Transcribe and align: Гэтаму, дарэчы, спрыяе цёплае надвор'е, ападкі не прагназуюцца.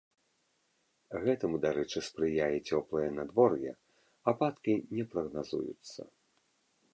Гэтаму, 1.25 1.59
дарэчы, 1.65 1.99
спрыяе 2.07 2.47
цёплае 2.69 3.03
надвор'е, 3.19 3.71
ападкі 4.35 4.73
не 4.95 5.05
прагназуюцца. 5.13 6.01